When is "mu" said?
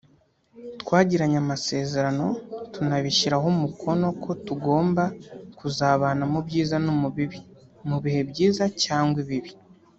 6.33-6.39, 7.01-7.09, 7.89-7.97